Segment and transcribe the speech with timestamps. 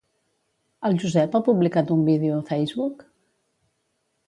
[0.89, 3.07] El Josep ha publicat un vídeo a Facebook?